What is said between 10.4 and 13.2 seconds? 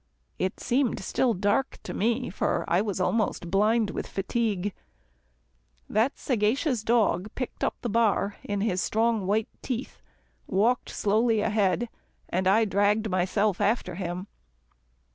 walked slowly ahead, and I dragged